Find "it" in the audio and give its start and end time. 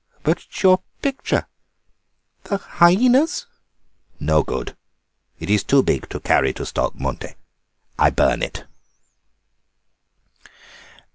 5.39-5.47, 8.41-8.65